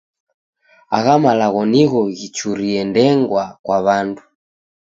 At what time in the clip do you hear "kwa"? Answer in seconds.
3.63-3.77